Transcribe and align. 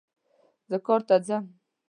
زه 0.69 0.77
کار 0.85 1.01
ته 1.07 1.15
ځم 1.27 1.43